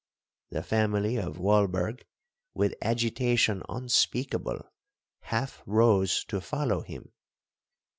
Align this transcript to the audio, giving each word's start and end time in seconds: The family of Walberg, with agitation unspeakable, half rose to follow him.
The 0.49 0.63
family 0.63 1.17
of 1.17 1.37
Walberg, 1.37 2.05
with 2.55 2.73
agitation 2.81 3.61
unspeakable, 3.69 4.63
half 5.19 5.61
rose 5.67 6.23
to 6.25 6.41
follow 6.41 6.81
him. 6.81 7.11